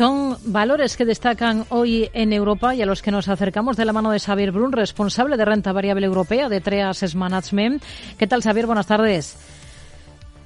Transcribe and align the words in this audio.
Son 0.00 0.38
valores 0.46 0.96
que 0.96 1.04
destacan 1.04 1.66
hoy 1.68 2.08
en 2.14 2.32
Europa 2.32 2.74
y 2.74 2.80
a 2.80 2.86
los 2.86 3.02
que 3.02 3.10
nos 3.10 3.28
acercamos 3.28 3.76
de 3.76 3.84
la 3.84 3.92
mano 3.92 4.10
de 4.10 4.18
Xavier 4.18 4.50
Brun, 4.50 4.72
responsable 4.72 5.36
de 5.36 5.44
renta 5.44 5.72
variable 5.72 6.06
europea 6.06 6.48
de 6.48 6.62
Treas 6.62 7.14
Management. 7.14 7.82
¿Qué 8.16 8.26
tal, 8.26 8.42
Xavier? 8.42 8.64
Buenas 8.64 8.86
tardes. 8.86 9.36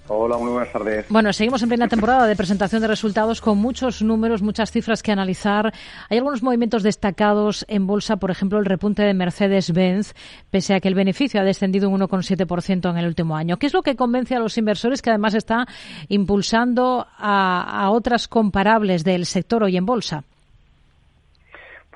Hola, 0.06 0.37
muy 0.37 0.51
buenas 0.51 0.71
tardes. 0.71 1.06
Bueno, 1.09 1.33
seguimos 1.33 1.62
en 1.62 1.71
plena 1.71 1.88
temporada 1.88 2.27
de 2.27 2.37
presentación 2.37 2.83
de 2.83 2.88
resultados 2.88 3.40
con 3.40 3.56
muchos 3.56 4.03
números, 4.03 4.42
muchas 4.42 4.71
cifras 4.71 5.03
que 5.03 5.12
analizar. 5.12 5.72
Hay 6.11 6.19
algunos 6.19 6.42
movimientos 6.42 6.83
destacados 6.83 7.65
en 7.69 7.87
bolsa, 7.87 8.19
por 8.19 8.30
ejemplo, 8.30 8.58
el 8.58 8.67
repunte 8.67 9.03
de 9.03 9.15
Mercedes-Benz, 9.15 10.12
pese 10.51 10.75
a 10.75 10.80
que 10.80 10.88
el 10.88 10.94
beneficio 10.94 11.40
ha 11.40 11.44
descendido 11.44 11.88
un 11.88 11.98
1,7% 11.98 12.90
en 12.90 12.98
el 12.98 13.06
último 13.06 13.35
año. 13.35 13.56
¿Qué 13.56 13.67
es 13.67 13.72
lo 13.72 13.80
que 13.80 13.97
convence 13.97 14.35
a 14.35 14.40
los 14.40 14.58
inversores 14.58 15.01
que 15.01 15.08
además 15.08 15.35
está 15.35 15.65
impulsando 16.09 17.07
a, 17.16 17.89
otras 17.91 18.29
comparables 18.29 19.05
del 19.05 19.25
sector 19.25 19.62
hoy 19.62 19.79
en 19.79 19.87
bolsa? 19.87 20.25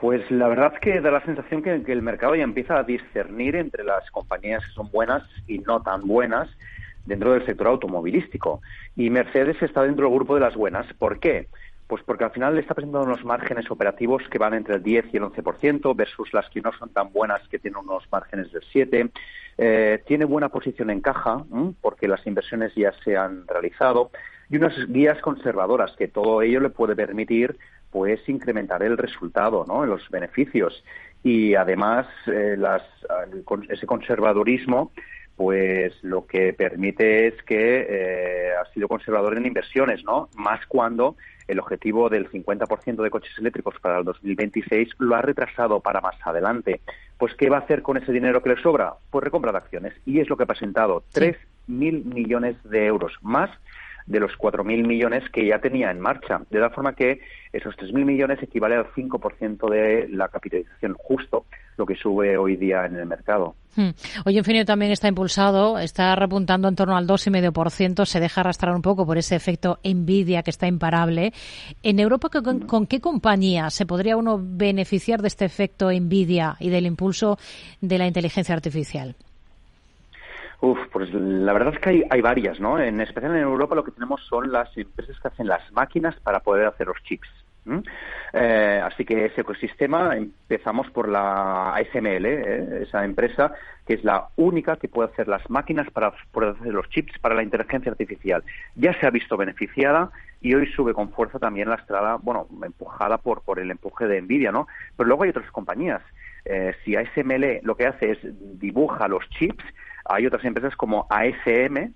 Pues 0.01 0.30
la 0.30 0.48
verdad 0.48 0.73
es 0.75 0.80
que 0.80 1.01
da 1.02 1.11
la 1.11 1.25
sensación 1.27 1.62
que 1.62 1.93
el 1.93 2.02
mercado 2.02 2.34
ya 2.37 2.45
empieza 2.45 2.79
a 2.79 2.84
discernir 2.84 3.55
entre 3.56 3.84
las 3.84 4.11
compañías 4.12 4.65
que 4.65 4.73
son 4.73 4.91
buenas 4.91 5.25
y 5.47 5.59
no 5.59 5.83
tan 5.83 6.06
buenas 6.06 6.48
dentro 7.09 7.33
del 7.33 7.45
sector 7.45 7.67
automovilístico. 7.67 8.61
Y 8.95 9.11
Mercedes 9.11 9.61
está 9.62 9.83
dentro 9.83 10.07
del 10.07 10.15
grupo 10.15 10.35
de 10.35 10.41
las 10.43 10.55
buenas. 10.55 10.87
¿Por 10.95 11.19
qué? 11.19 11.49
Pues 11.87 12.03
porque 12.05 12.25
al 12.25 12.33
final 12.33 12.55
le 12.55 12.61
está 12.61 12.75
presentando 12.75 13.07
unos 13.07 13.25
márgenes 13.25 13.71
operativos 13.71 14.23
que 14.30 14.39
van 14.39 14.53
entre 14.53 14.75
el 14.75 14.83
10 14.83 15.07
y 15.13 15.16
el 15.16 15.23
11% 15.23 15.97
versus 15.97 16.33
las 16.35 16.49
que 16.51 16.61
no 16.61 16.71
son 16.79 16.91
tan 16.91 17.11
buenas 17.13 17.41
que 17.49 17.59
tienen 17.59 17.80
unos 17.80 18.05
márgenes 18.13 18.52
del 18.52 18.63
7. 18.71 19.09
Eh, 19.57 20.02
tiene 20.07 20.27
buena 20.27 20.51
posición 20.51 20.91
en 20.91 21.01
caja 21.01 21.45
porque 21.80 22.07
las 22.07 22.25
inversiones 22.27 22.75
ya 22.75 22.93
se 23.02 23.16
han 23.16 23.47
realizado 23.49 24.11
y 24.51 24.57
unas 24.57 24.75
guías 24.88 25.21
conservadoras 25.21 25.97
que 25.97 26.09
todo 26.09 26.43
ello 26.43 26.61
le 26.61 26.71
puede 26.71 26.95
permitir 26.95 27.57
pues 27.91 28.21
incrementar 28.29 28.83
el 28.83 28.99
resultado, 28.99 29.65
¿no? 29.66 29.87
Los 29.87 30.09
beneficios 30.11 30.85
y 31.25 31.54
además 31.54 32.07
eh, 32.27 32.54
las, 32.59 32.82
ese 33.71 33.87
conservadurismo 33.87 34.93
pues 35.39 35.95
lo 36.03 36.27
que 36.27 36.53
permite 36.53 37.29
es 37.29 37.43
que 37.45 37.87
eh, 37.89 38.51
ha 38.61 38.65
sido 38.73 38.89
conservador 38.89 39.37
en 39.37 39.47
inversiones, 39.47 40.03
¿no? 40.03 40.29
Más 40.35 40.67
cuando 40.67 41.15
el 41.47 41.61
objetivo 41.61 42.09
del 42.09 42.29
50% 42.29 43.01
de 43.01 43.11
coches 43.11 43.31
eléctricos 43.39 43.77
para 43.81 44.01
el 44.01 44.05
2026 44.05 44.89
lo 44.99 45.15
ha 45.15 45.23
retrasado 45.23 45.79
para 45.79 46.01
más 46.01 46.16
adelante. 46.25 46.81
Pues, 47.19 47.37
¿qué 47.37 47.49
va 47.51 47.59
a 47.59 47.61
hacer 47.61 47.83
con 47.83 47.97
ese 47.97 48.11
dinero 48.11 48.43
que 48.43 48.49
le 48.49 48.61
sobra? 48.61 48.95
Pues 49.13 49.23
recompra 49.23 49.53
de 49.53 49.59
acciones. 49.59 49.95
Y 50.05 50.19
es 50.19 50.29
lo 50.29 50.37
que 50.37 50.43
ha 50.43 50.47
presentado, 50.47 51.05
3.000 51.15 52.05
millones 52.05 52.57
de 52.65 52.87
euros 52.87 53.13
más 53.23 53.49
de 54.09 54.20
los 54.20 54.32
4.000 54.32 54.87
millones 54.87 55.23
que 55.30 55.46
ya 55.46 55.59
tenía 55.59 55.90
en 55.90 56.01
marcha. 56.01 56.40
De 56.51 56.59
tal 56.59 56.70
forma 56.73 56.95
que 56.95 57.20
esos 57.52 57.76
3.000 57.76 58.04
millones 58.04 58.42
equivale 58.42 58.74
al 58.74 58.87
5% 58.92 59.70
de 59.70 60.09
la 60.09 60.28
capitalización 60.28 60.95
justo, 60.95 61.45
lo 61.76 61.87
que 61.87 61.95
sube 61.95 62.36
hoy 62.36 62.56
día 62.56 62.86
en 62.86 62.96
el 62.96 63.06
mercado. 63.06 63.54
Hmm. 63.76 63.90
Hoy 64.25 64.38
Infinio 64.38 64.64
también 64.64 64.92
está 64.92 65.09
impulsado, 65.09 65.78
está 65.78 66.16
repuntando 66.16 66.69
en 66.69 66.75
torno 66.75 66.97
al 66.97 67.06
2,5%, 67.06 68.06
se 68.06 68.19
deja 68.19 68.41
arrastrar 68.41 68.75
un 68.75 68.82
poco 68.82 69.06
por 69.06 69.19
ese 69.19 69.36
efecto 69.36 69.78
envidia 69.82 70.42
que 70.42 70.50
está 70.50 70.66
imparable. 70.66 71.32
En 71.82 72.00
Europa, 72.00 72.31
¿con, 72.31 72.60
¿con, 72.60 72.86
qué 72.86 73.00
compañía 73.00 73.70
se 73.70 73.86
podría 73.86 74.16
uno 74.16 74.41
beneficiar 74.42 75.20
de 75.20 75.28
este 75.28 75.44
efecto 75.44 75.91
envidia 75.91 76.56
y 76.60 76.70
del 76.70 76.86
impulso 76.86 77.38
de 77.81 77.98
la 77.98 78.06
inteligencia 78.06 78.54
artificial? 78.54 79.14
Uf, 80.60 80.78
pues 80.91 81.12
la 81.12 81.53
verdad 81.53 81.75
es 81.75 81.81
que 81.81 81.91
hay, 81.91 82.04
hay 82.10 82.20
varias, 82.20 82.59
¿no? 82.59 82.81
En 82.81 83.00
especial 83.00 83.37
en 83.37 83.42
Europa 83.42 83.76
lo 83.76 83.84
que 83.84 83.92
tenemos 83.92 84.20
son 84.26 84.50
las 84.50 84.76
empresas 84.76 85.19
que 85.20 85.28
hacen 85.28 85.47
las 85.47 85.70
máquinas 85.72 86.19
para 86.20 86.41
poder 86.41 86.66
hacer 86.66 86.88
los 86.88 87.00
chips. 87.04 87.28
Eh, 88.32 88.81
así 88.82 89.04
que 89.04 89.26
ese 89.26 89.42
ecosistema 89.42 90.16
empezamos 90.16 90.91
por 90.91 91.09
la 91.09 91.75
ASML, 91.75 92.26
¿eh? 92.26 92.82
esa 92.82 93.04
empresa 93.04 93.53
que 93.86 93.94
es 93.94 94.04
la 94.04 94.28
única 94.36 94.76
que 94.76 94.88
puede 94.88 95.10
hacer 95.10 95.28
las 95.28 95.48
máquinas 95.50 95.91
para 95.91 96.12
poder 96.32 96.56
hacer 96.58 96.72
los 96.72 96.88
chips 96.91 97.18
para 97.18 97.34
la 97.34 97.42
inteligencia 97.42 97.91
artificial. 97.91 98.42
Ya 98.74 98.98
se 99.00 99.06
ha 99.06 99.10
visto 99.10 99.36
beneficiada 99.36 100.10
y 100.41 100.54
hoy 100.54 100.66
sube 100.72 100.94
con 100.94 101.10
fuerza 101.10 101.38
también 101.38 101.68
la 101.68 101.76
estrada, 101.76 102.16
bueno, 102.16 102.47
empujada 102.62 103.18
por, 103.18 103.42
por 103.42 103.58
el 103.58 103.70
empuje 103.70 104.06
de 104.06 104.20
Nvidia, 104.20 104.52
¿no? 104.52 104.66
Pero 104.97 105.08
luego 105.08 105.24
hay 105.24 105.30
otras 105.30 105.50
compañías. 105.50 106.02
Eh, 106.44 106.74
si 106.84 106.97
ASML 106.97 107.60
lo 107.62 107.76
que 107.76 107.86
hace 107.86 108.12
es 108.12 108.18
dibuja 108.58 109.08
los 109.08 109.28
chips, 109.30 109.64
hay 110.08 110.26
otras 110.26 110.44
empresas 110.44 110.74
como 110.76 111.06
ASM, 111.10 111.92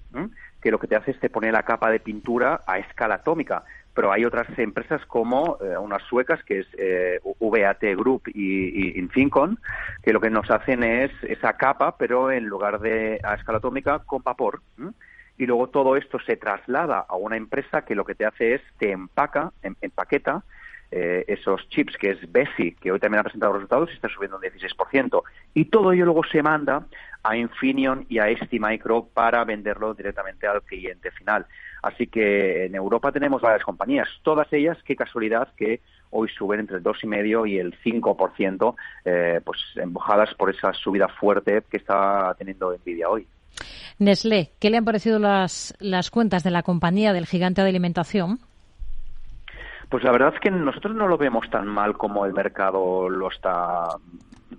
que 0.60 0.70
lo 0.70 0.78
que 0.78 0.86
te 0.86 0.96
hace 0.96 1.10
es 1.10 1.20
te 1.20 1.30
pone 1.30 1.50
la 1.50 1.64
capa 1.64 1.90
de 1.90 2.00
pintura 2.00 2.60
a 2.66 2.78
escala 2.78 3.16
atómica. 3.16 3.64
Pero 3.94 4.10
hay 4.10 4.24
otras 4.24 4.46
empresas 4.58 5.04
como 5.06 5.58
eh, 5.60 5.76
unas 5.76 6.02
suecas, 6.04 6.42
que 6.44 6.60
es 6.60 6.66
eh, 6.78 7.20
VAT 7.40 7.82
Group 7.96 8.22
y, 8.28 8.98
Infincon, 8.98 9.58
que 10.02 10.12
lo 10.12 10.20
que 10.20 10.30
nos 10.30 10.50
hacen 10.50 10.82
es 10.82 11.10
esa 11.24 11.54
capa, 11.54 11.96
pero 11.98 12.30
en 12.30 12.46
lugar 12.46 12.80
de 12.80 13.20
a 13.22 13.34
escala 13.34 13.58
atómica, 13.58 13.98
con 14.00 14.22
vapor. 14.22 14.62
Y 15.36 15.46
luego 15.46 15.68
todo 15.68 15.96
esto 15.96 16.18
se 16.20 16.36
traslada 16.36 17.04
a 17.06 17.16
una 17.16 17.36
empresa 17.36 17.84
que 17.84 17.94
lo 17.94 18.04
que 18.04 18.14
te 18.14 18.24
hace 18.24 18.54
es 18.54 18.62
te 18.78 18.92
empaca, 18.92 19.52
em, 19.62 19.74
empaqueta, 19.82 20.42
eh, 20.90 21.24
esos 21.26 21.66
chips, 21.70 21.96
que 21.96 22.10
es 22.10 22.30
Besi, 22.30 22.72
que 22.72 22.92
hoy 22.92 23.00
también 23.00 23.20
ha 23.20 23.24
presentado 23.24 23.54
resultados 23.54 23.90
y 23.90 23.94
está 23.94 24.08
subiendo 24.08 24.36
un 24.36 24.42
16%. 24.42 25.22
Y 25.54 25.66
todo 25.66 25.92
ello 25.92 26.04
luego 26.04 26.22
se 26.24 26.42
manda 26.42 26.84
a 27.22 27.36
Infineon 27.36 28.06
y 28.08 28.18
a 28.18 28.26
STMicro 28.36 29.08
para 29.12 29.44
venderlo 29.44 29.94
directamente 29.94 30.46
al 30.46 30.62
cliente 30.62 31.10
final. 31.10 31.46
Así 31.82 32.06
que 32.06 32.66
en 32.66 32.74
Europa 32.74 33.12
tenemos 33.12 33.42
varias 33.42 33.64
compañías, 33.64 34.08
todas 34.22 34.52
ellas, 34.52 34.78
qué 34.84 34.94
casualidad 34.94 35.48
que 35.56 35.80
hoy 36.10 36.28
suben 36.28 36.60
entre 36.60 36.76
el 36.76 36.82
2,5 36.82 37.48
y 37.48 37.58
el 37.58 37.74
5%, 37.82 38.74
eh, 39.04 39.40
pues 39.44 39.58
empujadas 39.76 40.34
por 40.34 40.50
esa 40.50 40.72
subida 40.72 41.08
fuerte 41.08 41.62
que 41.68 41.78
está 41.78 42.34
teniendo 42.38 42.72
Nvidia 42.76 43.08
hoy. 43.08 43.26
Nestlé, 43.98 44.50
¿qué 44.58 44.70
le 44.70 44.78
han 44.78 44.84
parecido 44.84 45.18
las, 45.18 45.74
las 45.80 46.10
cuentas 46.10 46.42
de 46.42 46.50
la 46.50 46.62
compañía 46.62 47.12
del 47.12 47.26
gigante 47.26 47.62
de 47.62 47.68
alimentación? 47.68 48.38
Pues 49.88 50.04
la 50.04 50.12
verdad 50.12 50.32
es 50.34 50.40
que 50.40 50.50
nosotros 50.50 50.94
no 50.94 51.06
lo 51.06 51.18
vemos 51.18 51.50
tan 51.50 51.66
mal 51.66 51.96
como 51.98 52.24
el 52.24 52.32
mercado 52.32 53.10
lo 53.10 53.28
está 53.28 53.88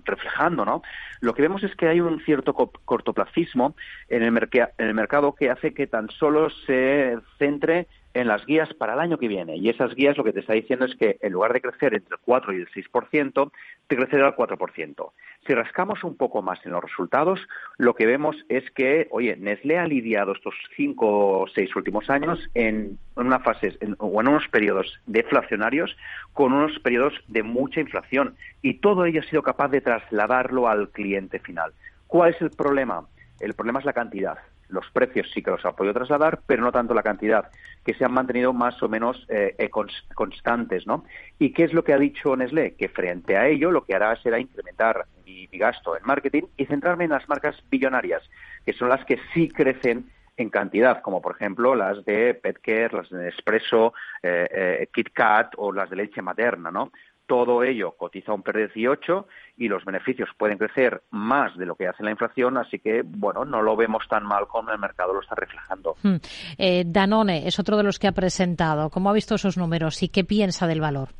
reflejando, 0.04 0.64
¿no? 0.64 0.82
Lo 1.20 1.34
que 1.34 1.42
vemos 1.42 1.62
es 1.64 1.74
que 1.74 1.88
hay 1.88 2.00
un 2.00 2.20
cierto 2.24 2.54
cortoplacismo 2.54 3.74
en 4.08 4.22
el, 4.22 4.48
en 4.52 4.86
el 4.86 4.94
mercado 4.94 5.34
que 5.34 5.50
hace 5.50 5.74
que 5.74 5.86
tan 5.86 6.10
solo 6.10 6.50
se 6.50 7.16
centre 7.38 7.86
en 8.14 8.28
las 8.28 8.46
guías 8.46 8.72
para 8.74 8.94
el 8.94 9.00
año 9.00 9.18
que 9.18 9.28
viene. 9.28 9.56
Y 9.56 9.68
esas 9.68 9.94
guías 9.94 10.16
lo 10.16 10.24
que 10.24 10.32
te 10.32 10.40
está 10.40 10.54
diciendo 10.54 10.86
es 10.86 10.94
que 10.94 11.18
en 11.20 11.32
lugar 11.32 11.52
de 11.52 11.60
crecer 11.60 11.94
entre 11.94 12.14
el 12.14 12.20
4 12.24 12.52
y 12.52 12.56
el 12.56 12.68
6%, 12.68 13.50
te 13.88 13.96
crecerá 13.96 14.28
el 14.28 14.34
4%. 14.34 15.10
Si 15.46 15.52
rascamos 15.52 16.04
un 16.04 16.16
poco 16.16 16.40
más 16.40 16.64
en 16.64 16.72
los 16.72 16.82
resultados, 16.82 17.40
lo 17.76 17.94
que 17.94 18.06
vemos 18.06 18.36
es 18.48 18.70
que, 18.70 19.08
oye, 19.10 19.36
Nestlé 19.36 19.78
ha 19.78 19.86
lidiado 19.86 20.32
estos 20.32 20.54
5 20.76 21.40
o 21.40 21.46
6 21.48 21.76
últimos 21.76 22.08
años 22.08 22.38
en, 22.54 22.98
una 23.16 23.40
fase 23.40 23.76
o 23.98 24.20
en 24.20 24.28
unos 24.28 24.48
periodos 24.48 25.00
deflacionarios 25.06 25.96
con 26.32 26.52
unos 26.52 26.78
periodos 26.78 27.14
de 27.26 27.42
mucha 27.42 27.80
inflación. 27.80 28.36
Y 28.62 28.74
todo 28.74 29.04
ello 29.04 29.20
ha 29.20 29.28
sido 29.28 29.42
capaz 29.42 29.68
de 29.68 29.80
trasladarlo 29.80 30.68
al 30.68 30.88
cliente 30.90 31.40
final. 31.40 31.72
¿Cuál 32.06 32.32
es 32.32 32.40
el 32.40 32.50
problema? 32.50 33.06
El 33.40 33.54
problema 33.54 33.80
es 33.80 33.84
la 33.84 33.92
cantidad 33.92 34.38
los 34.74 34.90
precios 34.90 35.30
sí 35.32 35.42
que 35.42 35.50
los 35.50 35.64
ha 35.64 35.72
podido 35.72 35.94
trasladar, 35.94 36.40
pero 36.46 36.62
no 36.62 36.72
tanto 36.72 36.92
la 36.92 37.02
cantidad, 37.02 37.50
que 37.84 37.94
se 37.94 38.04
han 38.04 38.12
mantenido 38.12 38.52
más 38.52 38.82
o 38.82 38.88
menos 38.88 39.26
eh, 39.28 39.54
eh, 39.58 39.70
constantes, 40.14 40.86
¿no? 40.86 41.04
¿Y 41.38 41.52
qué 41.52 41.64
es 41.64 41.72
lo 41.72 41.84
que 41.84 41.92
ha 41.92 41.98
dicho 41.98 42.36
Nestlé? 42.36 42.74
Que 42.74 42.88
frente 42.88 43.36
a 43.36 43.46
ello 43.46 43.70
lo 43.70 43.84
que 43.84 43.94
hará 43.94 44.14
será 44.16 44.38
incrementar 44.38 45.06
mi, 45.24 45.46
gasto 45.52 45.96
en 45.96 46.04
marketing 46.04 46.42
y 46.56 46.66
centrarme 46.66 47.04
en 47.04 47.10
las 47.10 47.28
marcas 47.28 47.56
billonarias, 47.70 48.22
que 48.66 48.72
son 48.72 48.88
las 48.88 49.04
que 49.04 49.18
sí 49.32 49.48
crecen 49.48 50.10
en 50.36 50.50
cantidad, 50.50 51.00
como 51.00 51.22
por 51.22 51.36
ejemplo 51.36 51.76
las 51.76 52.04
de 52.04 52.34
Petcare, 52.34 52.96
las 52.96 53.08
de 53.08 53.24
Nespresso, 53.24 53.94
eh, 54.20 54.88
KitKat 54.92 55.54
o 55.58 55.72
las 55.72 55.88
de 55.90 55.96
leche 55.96 56.22
materna, 56.22 56.72
¿no? 56.72 56.90
Todo 57.26 57.62
ello 57.62 57.92
cotiza 57.92 58.32
un 58.32 58.42
PER 58.42 58.68
18 58.68 59.26
y 59.56 59.68
los 59.68 59.84
beneficios 59.84 60.28
pueden 60.36 60.58
crecer 60.58 61.02
más 61.10 61.56
de 61.56 61.66
lo 61.66 61.74
que 61.74 61.88
hace 61.88 62.02
la 62.02 62.10
inflación, 62.10 62.58
así 62.58 62.78
que, 62.78 63.02
bueno, 63.04 63.44
no 63.44 63.62
lo 63.62 63.76
vemos 63.76 64.06
tan 64.08 64.24
mal 64.24 64.46
como 64.46 64.70
el 64.70 64.78
mercado 64.78 65.14
lo 65.14 65.20
está 65.20 65.34
reflejando. 65.34 65.96
Hmm. 66.02 66.16
Eh, 66.58 66.84
Danone 66.86 67.46
es 67.46 67.58
otro 67.58 67.76
de 67.76 67.82
los 67.82 67.98
que 67.98 68.08
ha 68.08 68.12
presentado. 68.12 68.90
¿Cómo 68.90 69.10
ha 69.10 69.12
visto 69.12 69.34
esos 69.34 69.56
números 69.56 70.02
y 70.02 70.08
qué 70.08 70.24
piensa 70.24 70.66
del 70.66 70.80
valor? 70.80 71.10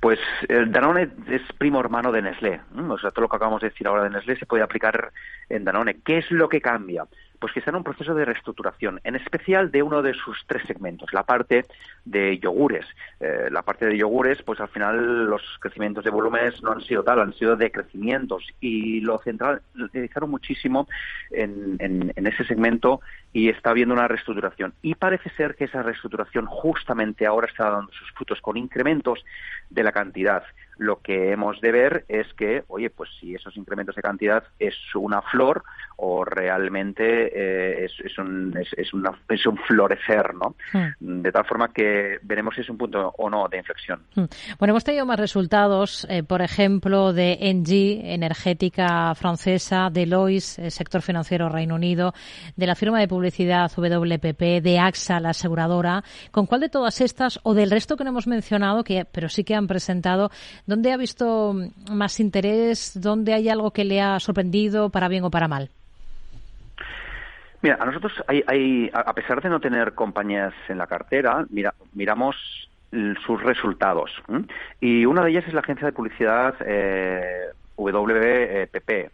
Pues 0.00 0.18
el 0.48 0.70
Danone 0.70 1.08
es 1.28 1.42
primo 1.56 1.80
hermano 1.80 2.12
de 2.12 2.22
Nestlé. 2.22 2.60
O 2.76 2.98
sea, 2.98 3.10
todo 3.10 3.22
lo 3.22 3.28
que 3.28 3.36
acabamos 3.36 3.62
de 3.62 3.70
decir 3.70 3.86
ahora 3.86 4.04
de 4.04 4.10
Nestlé 4.10 4.36
se 4.36 4.46
puede 4.46 4.62
aplicar 4.62 5.12
en 5.48 5.64
Danone. 5.64 6.00
¿Qué 6.04 6.18
es 6.18 6.30
lo 6.30 6.48
que 6.48 6.60
cambia? 6.60 7.06
Pues 7.38 7.52
que 7.52 7.58
está 7.58 7.70
en 7.70 7.76
un 7.76 7.84
proceso 7.84 8.14
de 8.14 8.24
reestructuración, 8.24 9.00
en 9.04 9.16
especial 9.16 9.70
de 9.70 9.82
uno 9.82 10.02
de 10.02 10.14
sus 10.14 10.44
tres 10.46 10.62
segmentos, 10.66 11.12
la 11.12 11.24
parte 11.24 11.66
de 12.04 12.38
yogures. 12.38 12.86
Eh, 13.20 13.48
la 13.50 13.62
parte 13.62 13.86
de 13.86 13.96
yogures, 13.96 14.42
pues 14.42 14.60
al 14.60 14.68
final 14.68 15.26
los 15.26 15.42
crecimientos 15.60 16.04
de 16.04 16.10
volúmenes 16.10 16.62
no 16.62 16.72
han 16.72 16.80
sido 16.80 17.02
tal, 17.02 17.20
han 17.20 17.34
sido 17.34 17.56
de 17.56 17.70
crecimientos 17.70 18.46
y 18.60 19.00
lo 19.00 19.18
centralizaron 19.18 20.30
muchísimo 20.30 20.88
en, 21.30 21.76
en 21.78 22.26
ese 22.26 22.44
segmento 22.44 23.00
y 23.32 23.48
está 23.48 23.70
habiendo 23.70 23.94
una 23.94 24.08
reestructuración. 24.08 24.74
Y 24.80 24.94
parece 24.94 25.30
ser 25.30 25.54
que 25.56 25.64
esa 25.64 25.82
reestructuración 25.82 26.46
justamente 26.46 27.26
ahora 27.26 27.48
está 27.48 27.68
dando 27.68 27.92
sus 27.92 28.10
frutos 28.12 28.40
con 28.40 28.56
incrementos 28.56 29.24
de 29.70 29.82
la 29.82 29.92
cantidad 29.92 30.44
lo 30.76 31.00
que 31.00 31.32
hemos 31.32 31.60
de 31.60 31.72
ver 31.72 32.04
es 32.08 32.32
que, 32.34 32.64
oye, 32.68 32.90
pues 32.90 33.10
si 33.20 33.34
esos 33.34 33.56
incrementos 33.56 33.94
de 33.94 34.02
cantidad 34.02 34.44
es 34.58 34.74
una 34.94 35.22
flor 35.22 35.64
o 35.96 36.24
realmente 36.24 37.04
eh, 37.04 37.84
es, 37.84 38.18
un, 38.18 38.56
es, 38.56 39.46
un 39.46 39.56
florecer, 39.58 40.34
¿no? 40.34 40.56
Hmm. 40.72 41.22
De 41.22 41.30
tal 41.30 41.44
forma 41.44 41.72
que 41.72 42.18
veremos 42.22 42.54
si 42.54 42.62
es 42.62 42.68
un 42.68 42.76
punto 42.76 43.14
o 43.16 43.30
no 43.30 43.48
de 43.48 43.58
inflexión. 43.58 44.02
Hmm. 44.14 44.24
Bueno, 44.58 44.72
hemos 44.72 44.84
tenido 44.84 45.06
más 45.06 45.18
resultados, 45.18 46.06
eh, 46.10 46.22
por 46.22 46.42
ejemplo, 46.42 47.12
de 47.12 47.38
Engie, 47.40 48.12
energética 48.12 49.14
francesa, 49.14 49.88
de 49.90 50.06
Lois, 50.06 50.58
eh, 50.58 50.70
sector 50.70 51.02
financiero 51.02 51.48
Reino 51.48 51.76
Unido, 51.76 52.12
de 52.56 52.66
la 52.66 52.74
firma 52.74 52.98
de 52.98 53.08
publicidad 53.08 53.70
WPP, 53.70 54.60
de 54.62 54.78
AXA, 54.78 55.20
la 55.20 55.30
aseguradora. 55.30 56.02
¿Con 56.30 56.46
cuál 56.46 56.60
de 56.60 56.68
todas 56.68 57.00
estas 57.00 57.38
o 57.44 57.54
del 57.54 57.70
resto 57.70 57.96
que 57.96 58.04
no 58.04 58.10
hemos 58.10 58.26
mencionado, 58.26 58.82
que 58.82 59.04
pero 59.04 59.28
sí 59.28 59.44
que 59.44 59.54
han 59.54 59.66
presentado, 59.66 60.30
dónde 60.66 60.92
ha 60.92 60.96
visto 60.96 61.54
más 61.90 62.20
interés, 62.20 62.92
dónde 63.00 63.34
hay 63.34 63.48
algo 63.48 63.70
que 63.70 63.84
le 63.84 64.00
ha 64.00 64.18
sorprendido 64.20 64.90
para 64.90 65.08
bien 65.08 65.24
o 65.24 65.30
para 65.30 65.48
mal? 65.48 65.70
Mira, 67.62 67.78
a 67.80 67.86
nosotros, 67.86 68.12
hay, 68.26 68.90
a 68.92 69.12
pesar 69.14 69.40
de 69.40 69.48
no 69.48 69.58
tener 69.58 69.94
compañías 69.94 70.52
en 70.68 70.76
la 70.76 70.86
cartera, 70.86 71.46
mira, 71.48 71.72
miramos 71.94 72.36
sus 73.26 73.42
resultados. 73.42 74.10
Y 74.80 75.06
una 75.06 75.24
de 75.24 75.30
ellas 75.30 75.44
es 75.46 75.54
la 75.54 75.60
agencia 75.60 75.86
de 75.86 75.92
publicidad 75.92 76.54
eh, 76.60 77.46
WPP, 77.76 79.10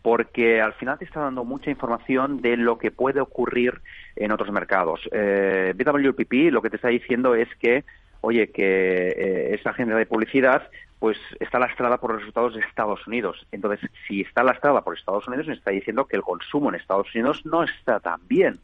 porque 0.00 0.60
al 0.60 0.72
final 0.74 0.98
te 0.98 1.04
está 1.04 1.20
dando 1.20 1.44
mucha 1.44 1.70
información 1.70 2.40
de 2.40 2.56
lo 2.56 2.78
que 2.78 2.90
puede 2.90 3.20
ocurrir 3.20 3.80
en 4.16 4.32
otros 4.32 4.50
mercados. 4.50 5.00
Eh, 5.12 5.74
BWPP 5.76 6.52
lo 6.52 6.62
que 6.62 6.70
te 6.70 6.76
está 6.76 6.88
diciendo 6.88 7.34
es 7.34 7.48
que, 7.56 7.84
oye, 8.22 8.50
que 8.50 9.08
eh, 9.08 9.54
esa 9.54 9.70
agencia 9.70 9.94
de 9.96 10.06
publicidad 10.06 10.70
pues 10.98 11.18
está 11.40 11.58
lastrada 11.58 11.98
por 11.98 12.12
los 12.12 12.20
resultados 12.20 12.54
de 12.54 12.60
Estados 12.60 13.04
Unidos. 13.08 13.44
Entonces, 13.50 13.90
si 14.06 14.20
está 14.20 14.44
lastrada 14.44 14.82
por 14.82 14.96
Estados 14.96 15.26
Unidos, 15.26 15.48
me 15.48 15.54
está 15.54 15.72
diciendo 15.72 16.06
que 16.06 16.14
el 16.14 16.22
consumo 16.22 16.68
en 16.68 16.76
Estados 16.76 17.12
Unidos 17.12 17.44
no 17.44 17.64
está 17.64 17.98
tan 17.98 18.20
bien. 18.28 18.60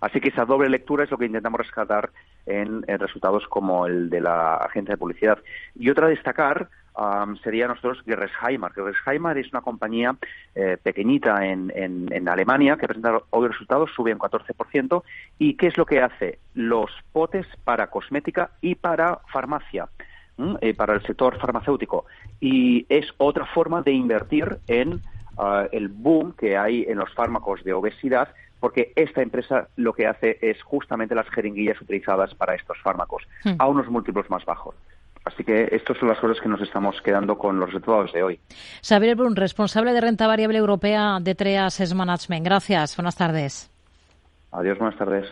Así 0.00 0.20
que 0.20 0.30
esa 0.30 0.44
doble 0.44 0.68
lectura 0.68 1.04
es 1.04 1.12
lo 1.12 1.18
que 1.18 1.26
intentamos 1.26 1.60
rescatar 1.60 2.10
en, 2.46 2.82
resultados 2.86 3.46
como 3.48 3.86
el 3.86 4.10
de 4.10 4.20
la 4.20 4.56
agencia 4.56 4.94
de 4.94 4.98
publicidad. 4.98 5.38
Y 5.78 5.90
otra 5.90 6.08
destacar 6.08 6.68
sería 7.42 7.66
nosotros 7.66 8.02
Gerresheimer. 8.04 8.72
Gerresheimer 8.72 9.38
es 9.38 9.50
una 9.52 9.62
compañía 9.62 10.14
eh, 10.54 10.76
pequeñita 10.82 11.46
en, 11.46 11.72
en, 11.74 12.28
Alemania 12.28 12.76
que 12.76 12.86
presenta 12.86 13.22
hoy 13.30 13.48
resultados, 13.48 13.90
sube 13.96 14.12
un 14.12 14.18
14%. 14.18 15.02
¿Y 15.38 15.54
qué 15.54 15.68
es 15.68 15.78
lo 15.78 15.86
que 15.86 16.02
hace? 16.02 16.38
Los 16.54 16.90
potes 17.12 17.46
para 17.64 17.86
cosmética 17.86 18.50
y 18.60 18.74
para 18.74 19.20
farmacia. 19.32 19.88
Eh, 20.62 20.72
para 20.72 20.94
el 20.94 21.02
sector 21.02 21.38
farmacéutico 21.38 22.06
y 22.40 22.86
es 22.88 23.06
otra 23.18 23.44
forma 23.44 23.82
de 23.82 23.92
invertir 23.92 24.56
en 24.68 25.02
ah, 25.36 25.66
el 25.70 25.88
boom 25.88 26.32
que 26.32 26.56
hay 26.56 26.86
en 26.88 26.96
los 26.96 27.12
fármacos 27.12 27.62
de 27.62 27.74
obesidad 27.74 28.28
porque 28.60 28.92
esta 28.94 29.22
empresa 29.22 29.68
lo 29.76 29.92
que 29.92 30.06
hace 30.06 30.38
es 30.40 30.62
justamente 30.62 31.14
las 31.14 31.28
jeringuillas 31.30 31.80
utilizadas 31.80 32.34
para 32.34 32.54
estos 32.54 32.78
fármacos 32.82 33.26
hmm. 33.44 33.54
a 33.58 33.66
unos 33.66 33.88
múltiplos 33.88 34.28
más 34.30 34.44
bajos. 34.44 34.74
Así 35.24 35.44
que 35.44 35.68
estas 35.72 35.98
son 35.98 36.08
las 36.08 36.18
cosas 36.18 36.40
que 36.40 36.48
nos 36.48 36.60
estamos 36.62 37.00
quedando 37.02 37.36
con 37.36 37.58
los 37.58 37.68
resultados 37.68 38.12
de 38.12 38.22
hoy. 38.22 38.40
Xavier 38.82 39.16
Brun, 39.16 39.36
responsable 39.36 39.92
de 39.92 40.00
renta 40.00 40.26
variable 40.26 40.58
europea 40.58 41.18
de 41.20 41.34
Treas 41.34 41.94
Management. 41.94 42.44
Gracias. 42.44 42.96
Buenas 42.96 43.16
tardes. 43.16 43.70
Adiós, 44.52 44.78
buenas 44.78 44.98
tardes. 44.98 45.26